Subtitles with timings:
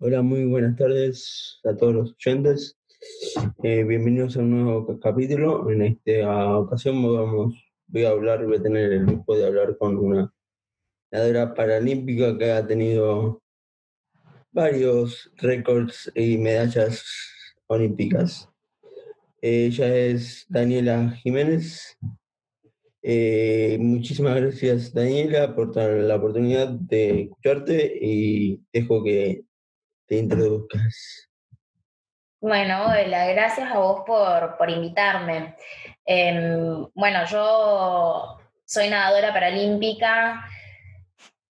[0.00, 2.78] Hola, muy buenas tardes a todos los oyentes.
[3.64, 5.68] Eh, bienvenidos a un nuevo capítulo.
[5.72, 7.56] En esta ocasión vamos,
[7.88, 10.32] voy a hablar, voy a tener el lujo de hablar con una
[11.10, 13.42] nadadora paralímpica que ha tenido
[14.52, 17.04] varios récords y medallas
[17.66, 18.48] olímpicas.
[19.40, 21.98] Ella es Daniela Jiménez.
[23.02, 29.48] Eh, muchísimas gracias Daniela por la oportunidad de escucharte y dejo que
[30.08, 31.28] te introduzcas.
[32.40, 35.56] Bueno, hola, gracias a vos por, invitarme.
[36.04, 40.44] Em, bueno, yo soy nadadora paralímpica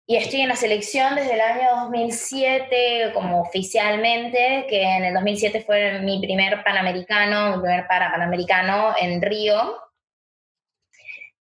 [0.08, 5.62] y estoy en la selección desde el año 2007 como oficialmente, que en el 2007
[5.62, 9.78] fue mi primer panamericano, mi primer para panamericano en Río.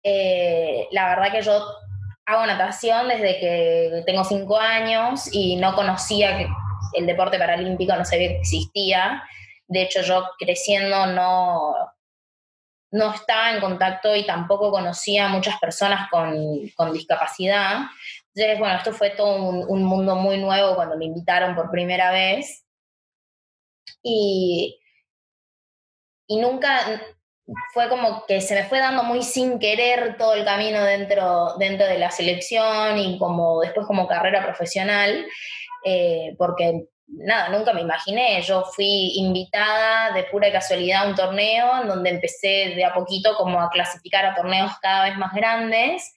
[0.04, 1.64] Eh, la verdad que yo
[2.26, 6.48] hago natación desde que tengo cinco años y no conocía que
[6.94, 9.24] el deporte paralímpico, no sabía que existía.
[9.68, 11.74] De hecho, yo creciendo no,
[12.92, 17.82] no estaba en contacto y tampoco conocía a muchas personas con, discapacidad.
[18.34, 22.12] Entonces, bueno, esto fue todo un, un, mundo muy nuevo cuando me invitaron por primera
[22.12, 22.66] vez.
[24.04, 24.80] Y,
[26.28, 27.02] y nunca,
[27.74, 31.88] fue como que se me fue dando muy sin querer todo el camino dentro, dentro
[31.88, 35.26] de la selección y como después como carrera profesional,
[35.84, 38.42] eh, porque nada, nunca me imaginé.
[38.42, 43.36] Yo fui invitada de pura casualidad a un torneo en donde empecé de a poquito
[43.36, 46.14] como a clasificar a torneos cada vez más grandes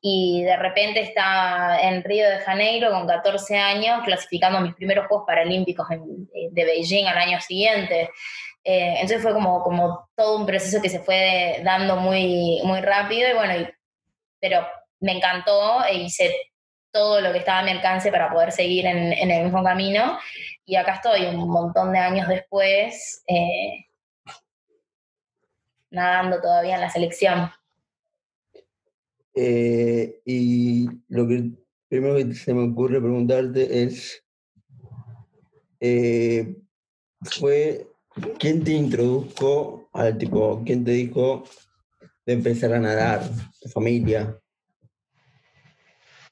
[0.00, 5.26] y de repente estaba en Río de Janeiro con 14 años clasificando mis primeros Juegos
[5.26, 8.10] Paralímpicos de Beijing al año siguiente.
[8.62, 13.28] Eh, entonces fue como, como todo un proceso que se fue dando muy, muy rápido
[13.28, 13.68] y bueno,
[14.40, 14.66] pero
[15.00, 16.34] me encantó e hice
[16.98, 20.18] todo lo que estaba a mi alcance para poder seguir en, el mismo camino
[20.64, 23.86] y acá estoy un montón de años después eh,
[25.90, 27.50] nadando todavía en la selección.
[29.34, 31.50] Eh, y lo que
[31.88, 34.24] primero que se me ocurre preguntarte es,
[37.22, 37.86] fue
[38.38, 41.44] ¿Quién te introdujo al tipo, quién te dijo
[42.26, 43.28] de empezar a nadar?
[43.60, 44.38] ¿Tu familia?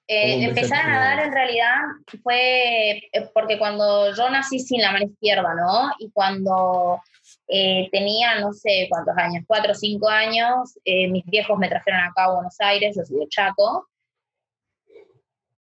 [0.09, 1.77] Eh, empezar a nadar en realidad
[2.23, 5.91] fue eh, porque cuando yo nací sin la mano izquierda, ¿no?
[5.99, 7.01] Y cuando
[7.49, 12.25] eh, tenía, no sé cuántos años, cuatro o cinco años, mis viejos me trajeron acá
[12.25, 13.89] a Buenos Aires, yo soy de Chaco,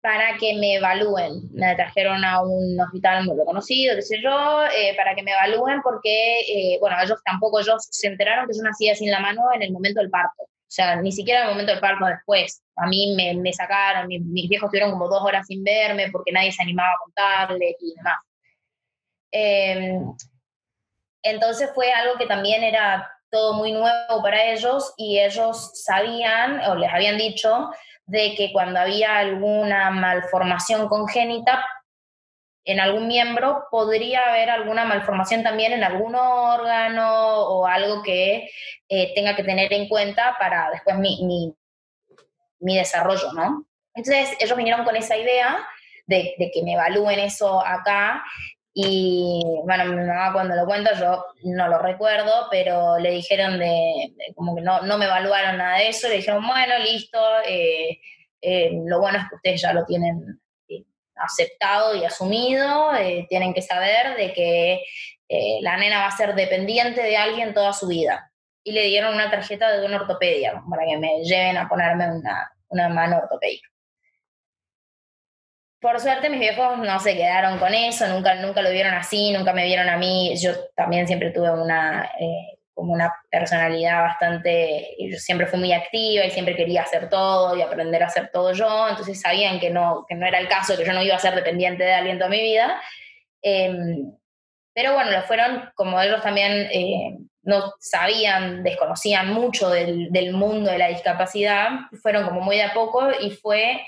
[0.02, 1.50] para que me evalúen.
[1.53, 5.81] Me trajeron a un hospital muy reconocido, qué sé yo, eh, para que me evalúen
[5.84, 9.62] porque, eh, bueno, ellos tampoco, ellos se enteraron que yo nacía sin la mano en
[9.62, 10.44] el momento del parto.
[10.71, 12.63] O sea, ni siquiera en el momento del parto después.
[12.77, 16.63] A mí me, sacaron, mis, viejos estuvieron como dos horas sin verme porque nadie se
[16.63, 18.17] animaba a contarles y demás.
[19.33, 20.13] Em,
[21.23, 26.75] entonces fue algo que también era todo muy nuevo para ellos y ellos sabían o
[26.75, 27.69] les habían dicho
[28.05, 31.65] de que cuando había alguna malformación congénita
[32.63, 38.49] en algún miembro, podría haber alguna malformación también en algún órgano o algo que
[38.88, 41.55] eh, tenga que tener en cuenta para después mi,
[42.59, 43.66] mi, desarrollo, ¿no?
[43.95, 45.57] Entonces ellos vinieron con esa idea
[46.05, 48.23] de, que me evalúen eso acá
[48.73, 54.13] y bueno, mi mamá cuando lo cuenta yo no lo recuerdo, pero le dijeron de,
[54.35, 57.99] como que no, no, me evaluaron nada de eso, le dijeron, bueno, listo, eh,
[58.41, 60.39] eh, lo bueno es que ustedes ya lo tienen
[61.23, 62.91] aceptado y asumido,
[63.29, 64.83] tienen que saber de que
[65.61, 68.31] la nena va a ser dependiente de alguien toda su vida.
[68.63, 72.51] Y le dieron una tarjeta de una ortopedia para que me lleven a ponerme una,
[72.67, 73.67] una mano ortopédica.
[75.79, 79.51] Por suerte mis viejos no se quedaron con eso, nunca, nunca lo vieron así, nunca
[79.51, 80.35] me vieron a mí.
[80.37, 86.25] Yo también siempre tuve una, eh, como una personalidad bastante, yo siempre fui muy activa
[86.25, 90.05] y siempre quería hacer todo y aprender a hacer todo yo, entonces sabían que no,
[90.07, 92.29] que no era el caso, que yo no iba a ser dependiente de alguien toda
[92.29, 92.81] mi vida.
[93.41, 94.13] Em,
[94.73, 100.72] pero bueno, lo fueron, como ellos también eh, no sabían, desconocían mucho del, del mundo
[100.72, 101.69] de la discapacidad,
[102.01, 103.81] fueron como muy de a poco y fue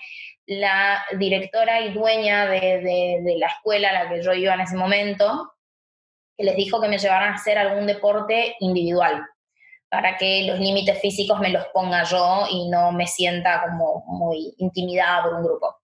[0.45, 5.53] la directora y dueña de, la escuela a la que yo iba en ese momento,
[6.37, 9.23] que les dijo que me llevaran a hacer algún deporte individual,
[9.89, 14.53] para que los límites físicos me los ponga yo y no me sienta como muy
[14.57, 15.77] intimidada por un grupo.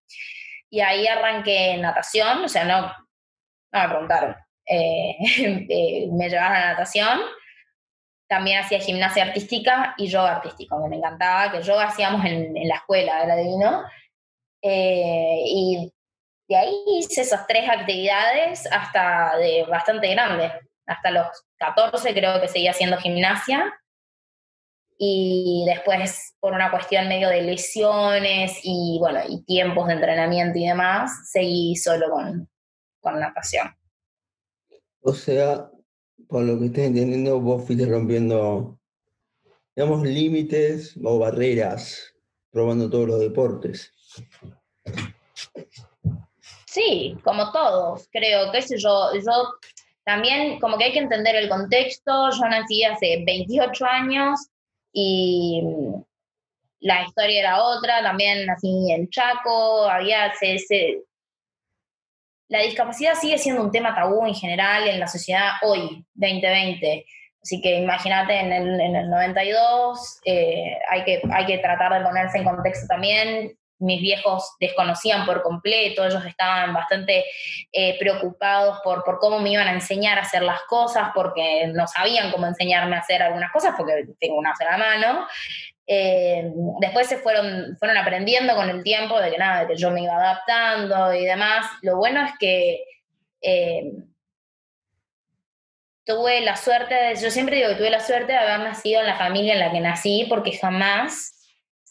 [0.69, 2.81] Y ahí arranqué natación, o sea, no,
[3.71, 4.35] no me preguntaron.
[4.65, 5.15] Eh,
[5.69, 7.19] eh, me llevaron a natación,
[8.27, 13.23] también hacía gimnasia artística y yoga artístico, me encantaba, que yoga hacíamos en, la escuela,
[13.23, 13.83] era divino.
[14.61, 15.93] Eh, y
[16.49, 20.51] de ahí hice esas tres actividades hasta de bastante grande.
[20.87, 23.79] Hasta los 14 creo que seguía haciendo gimnasia.
[24.97, 30.67] Y después, por una cuestión medio de lesiones y, bueno, y tiempos de entrenamiento y
[30.67, 32.49] demás, seguí solo con,
[32.99, 33.69] con natación.
[35.01, 35.69] O sea,
[36.27, 38.79] por lo que estoy entendiendo, vos fuiste rompiendo,
[39.75, 42.13] digamos, límites o barreras,
[42.51, 43.93] probando todos los deportes.
[46.71, 49.55] Sí, como todos, creo, qué sé yo, yo
[50.03, 54.39] también como que hay que entender el contexto, yo nací hace 28 años
[54.93, 55.63] y
[56.81, 61.01] la historia era otra, también nací en Chaco, había ese,
[62.49, 67.03] la discapacidad sigue siendo un tema tabú en general en la sociedad hoy, 2020.
[67.41, 72.05] Así que imagínate en el, en el 92, eh, hay, que, hay que tratar de
[72.05, 73.57] ponerse en contexto también.
[73.79, 77.25] Mis viejos desconocían por completo, ellos estaban bastante
[77.71, 81.87] eh, preocupados por, por cómo me iban a enseñar a hacer las cosas, porque no
[81.87, 85.27] sabían cómo enseñarme a hacer algunas cosas, porque tengo una sola mano.
[85.91, 89.89] Eh, después se fueron, fueron aprendiendo con el tiempo de que nada, de que yo
[89.89, 91.65] me iba adaptando y demás.
[91.81, 92.83] Lo bueno es que
[93.41, 93.91] eh,
[96.05, 99.07] tuve la suerte, de, yo siempre digo que tuve la suerte de haber nacido en
[99.07, 101.38] la familia en la que nací, porque jamás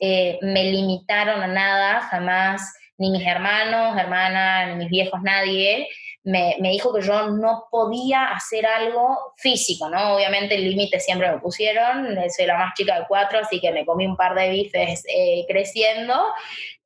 [0.01, 5.89] eh, me limitaron a nada, jamás, ni mis hermanos, hermanas, ni mis viejos, nadie
[6.29, 10.15] me, dijo que yo no podía hacer algo físico, ¿no?
[10.15, 13.87] Obviamente el límite siempre me pusieron, soy la más chica de cuatro, así que me
[13.87, 16.15] comí un par de bifes eh, creciendo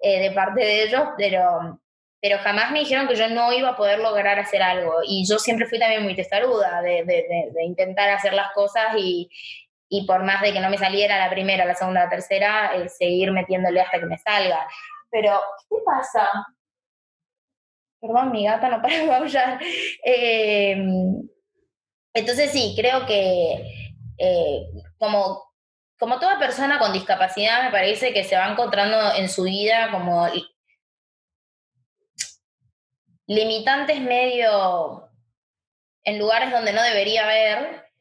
[0.00, 1.80] eh, de parte de ellos, pero,
[2.20, 5.00] pero jamás me dijeron que yo no iba a poder lograr hacer algo.
[5.04, 9.28] Y yo siempre fui también muy testaruda de, de, intentar hacer las cosas y,
[9.94, 12.88] y, por más de que no me saliera la primera, la segunda, la tercera, eh,
[12.88, 14.66] seguir metiéndole hasta que me salga.
[15.10, 16.26] Pero, ¿qué pasa?
[18.00, 19.60] Perdón, mi gata no para de aullar.
[20.02, 20.82] Eh,
[22.14, 24.62] entonces sí, creo que eh,
[24.96, 25.52] como,
[25.98, 30.26] como toda persona con discapacidad me parece que se va encontrando en su vida como
[33.26, 35.10] limitantes medio
[36.04, 37.91] en lugares donde no debería haber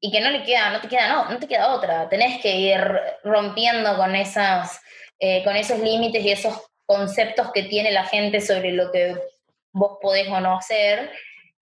[0.00, 2.08] y que no le queda, no te queda, no, no te queda otra.
[2.08, 2.80] Tenés que ir
[3.24, 4.80] rompiendo con esas,
[5.18, 9.16] eh, con esos límites y esos conceptos que tiene la gente sobre lo que
[9.72, 11.10] vos podés o no hacer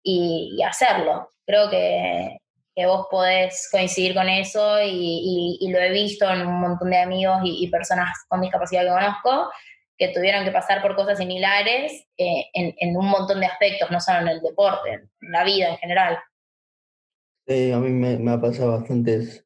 [0.02, 1.30] y, hacerlo.
[1.46, 2.38] Creo que,
[2.86, 7.66] vos podés coincidir con eso y, lo he visto en un montón de amigos y,
[7.68, 9.50] personas con discapacidad que conozco
[9.96, 14.20] que tuvieron que pasar por cosas similares eh, en, un montón de aspectos, no solo
[14.20, 16.18] en el deporte, en la vida en general.
[17.46, 19.44] A mí me, me ha pasado bastantes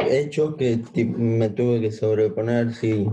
[0.00, 3.06] hechos que me tuve que sobreponer, sí,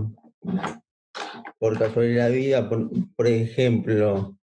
[1.58, 2.68] por casualidad de la vida,
[3.16, 4.36] por, ejemplo,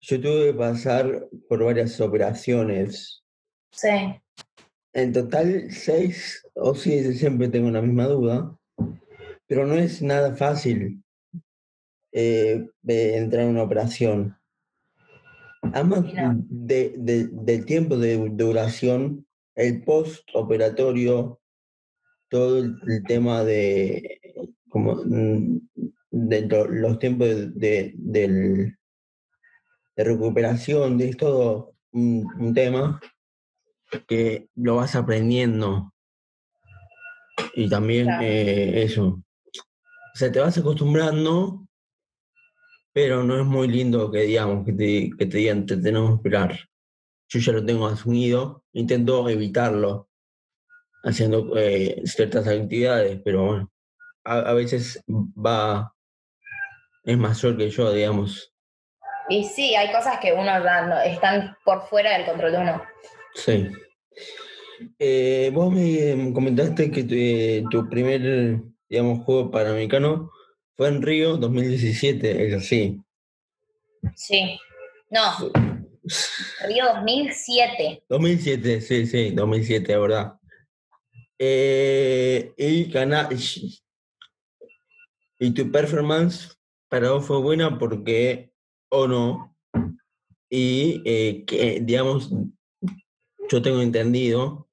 [0.00, 3.22] yo tuve que pasar por varias operaciones.
[3.72, 3.88] Sí.
[4.92, 8.56] En total, seis o siete, siempre tengo la misma duda,
[9.46, 11.02] pero no es nada fácil
[12.12, 14.36] eh, entrar en una operación.
[15.72, 16.04] Además
[16.48, 21.40] de, del tiempo de duración, el post-operatorio,
[22.28, 24.20] todo el tema de
[24.74, 25.60] como mm,
[26.10, 28.76] de los tiempos de, de,
[29.96, 33.00] recuperación, de todo un, tema
[34.08, 35.92] que lo vas aprendiendo.
[37.54, 39.06] Y también eh, eso.
[39.06, 41.63] O sea, te vas acostumbrando,
[42.94, 46.16] pero no es muy lindo que digamos, que te, que te digan, te tenemos que
[46.16, 46.58] esperar.
[47.28, 50.08] Yo ya lo tengo asumido, intento evitarlo
[51.02, 53.70] haciendo eh, ciertas actividades, pero bueno,
[54.24, 55.94] a, a veces va
[57.04, 58.52] es mayor que yo, digamos.
[59.28, 60.52] Y sí, hay cosas que uno
[61.04, 62.82] están por fuera del control de uno.
[63.34, 63.68] Sí.
[64.98, 70.30] Eh, vos me comentaste que tu, primer, digamos, juego panamericano
[70.76, 73.00] fue en Río 2017, es así.
[74.16, 74.58] Sí.
[75.10, 75.20] No.
[76.66, 78.04] Río 2007.
[78.08, 80.34] 2007, sí, sí, 2007, verdad.
[81.38, 82.90] Eh, y,
[85.38, 88.52] y tu performance para vos fue buena porque,
[88.88, 89.54] o no,
[90.48, 92.30] y eh, que, digamos,
[93.48, 94.68] yo tengo entendido,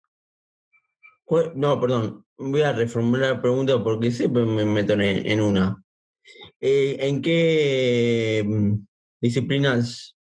[1.56, 5.84] no, perdón, voy a reformular la pregunta porque siempre me meto en, una.
[6.60, 8.86] Eh, ¿En qué mm,
[9.22, 10.16] disciplinas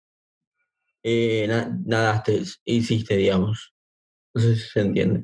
[1.04, 1.48] eh,
[1.86, 3.74] nadaste, hiciste, digamos?
[4.34, 5.22] No sé si se entiende.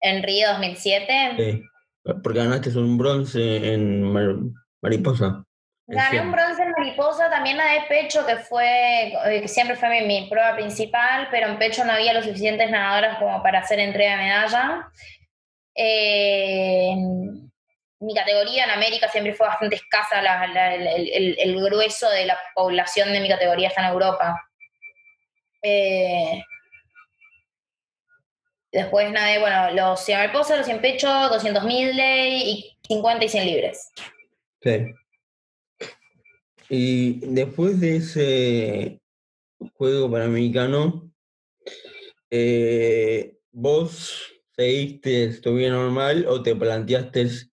[0.00, 1.34] ¿En Río 2007?
[1.36, 1.62] Sí,
[2.22, 4.12] porque ganaste un bronce en
[4.82, 5.44] mariposa.
[5.86, 10.02] Gané un bronce en mariposa, también la de pecho, que fue, eh, que siempre fue
[10.02, 14.12] mi, prueba principal, pero en pecho no había lo suficientes nadadoras como para hacer entrega
[14.12, 14.88] de medalla.
[15.74, 16.94] Eh,
[18.00, 23.28] mi categoría en América siempre fue bastante escasa, el, grueso de la población de mi
[23.28, 24.40] categoría está en Europa.
[25.62, 26.42] Eh,
[28.72, 33.44] después nadé, bueno, los 100 mariposa, los 100 pecho, 200 mil y 50 y 100
[33.44, 33.92] libres.
[34.62, 34.94] Sí.
[36.70, 39.00] Y después de ese
[39.74, 41.12] juego panamericano,
[42.30, 47.49] eh, ¿vos seguiste tu vida normal o te planteaste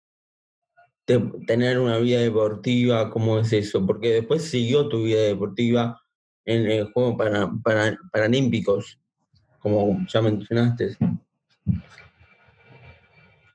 [1.46, 3.10] tener una vida deportiva?
[3.10, 3.86] ¿Cómo es eso?
[3.86, 6.02] Porque después siguió tu vida deportiva
[6.46, 9.00] en el Juego para, para, Paralímpicos,
[9.60, 10.98] como ya mencionaste.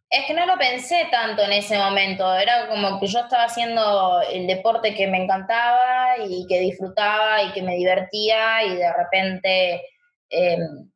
[0.09, 4.21] Es que no lo pensé tanto en ese momento, era como que yo estaba haciendo
[4.33, 9.83] el deporte que me encantaba y que disfrutaba y que me divertía y de repente
[10.31, 10.91] em,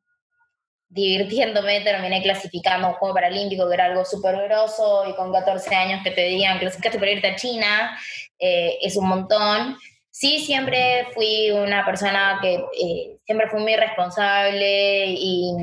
[0.91, 6.01] divirtiéndome terminé clasificando un juego paralímpico que era algo súper grosso y con 14 años
[6.03, 7.97] que te digan clasificaste para irte a China
[8.37, 9.77] eh, es un montón.
[10.09, 15.53] Sí, siempre fui una persona que eh, siempre fui muy responsable y,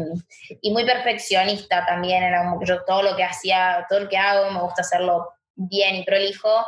[0.71, 2.23] muy perfeccionista también.
[2.23, 5.29] Era como que yo todo lo que hacía, todo lo que hago, me gusta hacerlo
[5.55, 6.65] bien y prolijo.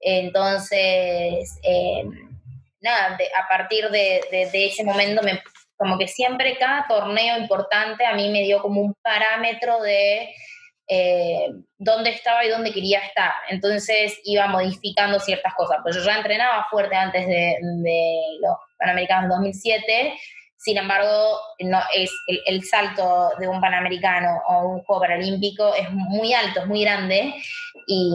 [0.00, 2.04] Entonces, eh,
[2.80, 5.40] nada, a partir de, de, ese momento me
[5.80, 10.28] como que siempre cada torneo importante a mí me dio como un parámetro de
[10.86, 11.46] eh,
[11.78, 13.32] dónde estaba y dónde quería estar.
[13.48, 15.78] Entonces iba modificando ciertas cosas.
[15.82, 17.56] Pues yo ya entrenaba fuerte antes de,
[18.42, 20.18] los Panamericanos 2007.
[20.58, 22.12] Sin embargo, no, es
[22.44, 27.32] el, salto de un Panamericano o un Juego Paralímpico es muy alto, es muy grande.
[27.86, 28.14] Y,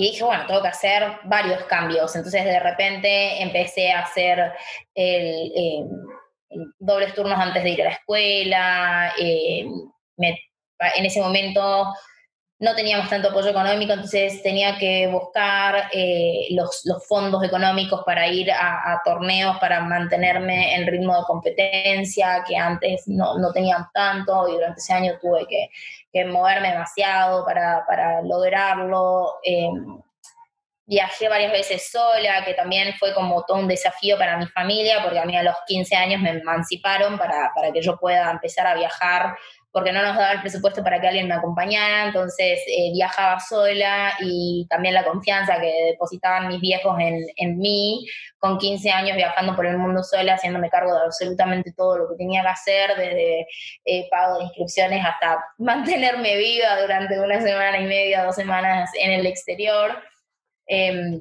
[0.00, 2.16] y dije, bueno, tengo que hacer varios cambios.
[2.16, 4.52] Entonces de repente empecé a hacer
[4.94, 5.84] el, eh,
[6.78, 9.12] dobles turnos antes de ir a la escuela.
[9.18, 9.66] Eh,
[10.16, 11.92] en ese momento
[12.60, 18.52] no teníamos tanto apoyo económico, entonces tenía que buscar eh, los, fondos económicos para ir
[18.52, 24.52] a, torneos, para mantenerme en ritmo de competencia, que antes no, no tenían tanto, y
[24.52, 25.70] durante ese año tuve que,
[26.26, 29.36] moverme demasiado para, lograrlo.
[29.42, 29.98] Em,
[30.84, 35.20] viajé varias veces sola, que también fue como todo un desafío para mi familia, porque
[35.20, 38.74] a mí a los 15 años me emanciparon para, para que yo pueda empezar a
[38.74, 39.36] viajar
[39.72, 44.14] porque no nos daba el presupuesto para que alguien me acompañara, entonces eh, viajaba sola
[44.20, 48.06] y también la confianza que depositaban mis viejos en, en, mí,
[48.38, 52.16] con 15 años viajando por el mundo sola, haciéndome cargo de absolutamente todo lo que
[52.16, 53.46] tenía que hacer, desde
[53.84, 59.12] eh, pago de inscripciones hasta mantenerme viva durante una semana y media, dos semanas en
[59.12, 60.02] el exterior.
[60.66, 61.20] Em,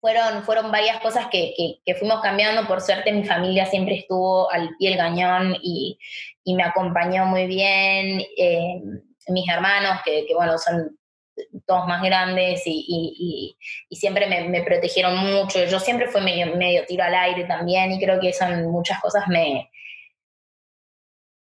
[0.00, 2.66] fueron, fueron varias cosas que, que, fuimos cambiando.
[2.66, 5.98] Por suerte, mi familia siempre estuvo al pie del cañón y,
[6.44, 8.20] y me acompañó muy bien.
[8.36, 8.80] Eh,
[9.28, 10.98] mis hermanos, que, que, bueno, son
[11.66, 13.56] todos más grandes y,
[13.88, 15.64] y, siempre me, protegieron mucho.
[15.64, 19.00] Yo siempre fui medio, medio tiro al aire también y creo que eso en muchas
[19.00, 19.70] cosas me,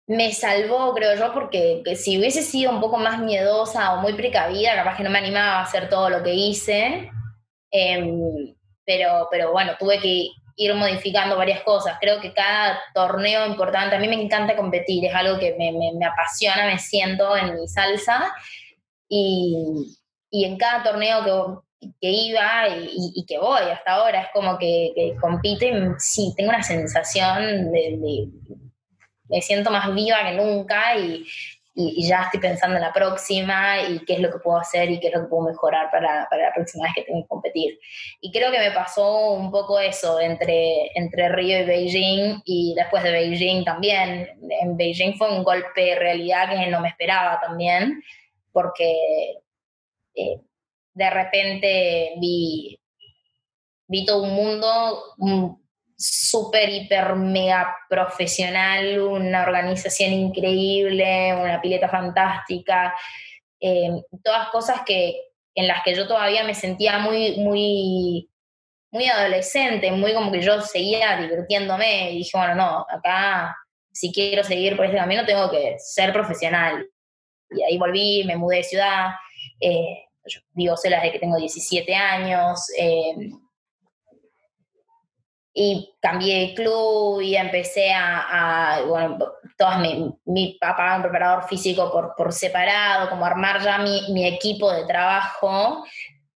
[0.06, 4.74] me salvó, creo yo, porque si hubiese sido un poco más miedosa o muy precavida,
[4.74, 7.10] capaz que no me animaba a hacer todo lo que hice.
[7.70, 8.54] Em,
[8.84, 11.98] pero, pero bueno, tuve que ir modificando varias cosas.
[12.00, 16.06] Creo que cada torneo importante, a mí me encanta competir, es algo que me, me,
[16.06, 18.32] apasiona, me siento en mi salsa.
[19.08, 19.56] Y,
[20.30, 24.92] y en cada torneo que, que iba y, que voy hasta ahora, es como que,
[24.94, 25.16] que
[25.98, 28.28] sí, tengo una sensación de, de,
[29.28, 31.26] me siento más viva que nunca y,
[31.78, 34.98] y, ya estoy pensando en la próxima y qué es lo que puedo hacer y
[34.98, 37.78] qué es lo que puedo mejorar para, para la próxima vez que tenga que competir.
[38.22, 43.02] Y creo que me pasó un poco eso entre, entre Río y Beijing y después
[43.02, 44.26] de Beijing también.
[44.62, 48.02] En Beijing fue un golpe de realidad que no me esperaba también,
[48.52, 48.96] porque
[50.14, 50.40] eh,
[50.94, 52.80] de repente vi,
[53.86, 55.02] vi todo un mundo
[55.96, 62.94] súper, hiper, mega profesional, una organización increíble, una pileta fantástica,
[63.60, 63.90] eh,
[64.22, 65.22] todas cosas que,
[65.54, 68.30] en las que yo todavía me sentía muy, muy,
[68.90, 73.56] muy adolescente, muy como que yo seguía divirtiéndome y dije, bueno, no, acá
[73.90, 76.86] si quiero seguir por este camino tengo que ser profesional.
[77.50, 79.10] Y ahí volví, me mudé de ciudad,
[79.60, 83.14] eh, yo vivo sola que tengo 17 años, eh,
[85.58, 89.16] y cambié de club y empecé a, bueno,
[89.56, 94.26] todas mi, mi, papá un preparador físico por, por separado, como armar ya mi, mi
[94.26, 95.82] equipo de trabajo.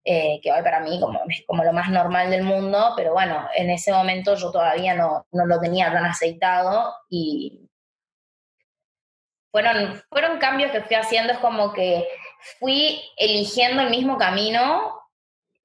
[0.06, 3.48] eh, que hoy para mí como, es como lo más normal del mundo, pero bueno,
[3.56, 7.68] en ese momento yo todavía no, no lo tenía tan aceitado y
[9.52, 12.08] fueron, fueron cambios que fui haciendo, es como que
[12.60, 14.97] fui eligiendo el mismo camino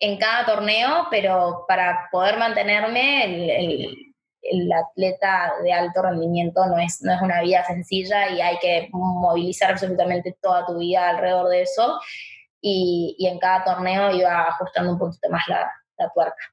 [0.02, 3.96] en cada torneo, pero para poder mantenerme el,
[4.42, 8.88] el, atleta de alto rendimiento no es, no es una vida sencilla y hay que
[8.92, 12.00] movilizar absolutamente toda tu vida alrededor de eso.
[12.60, 16.52] Y, y en cada torneo iba ajustando un poquito más la, la tuerca.